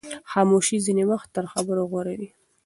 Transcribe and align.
خاموشي 0.31 0.77
ځینې 0.85 1.03
وخت 1.11 1.29
تر 1.35 1.45
خبرو 1.53 1.83
غوره 1.91 2.13
وي. 2.19 2.29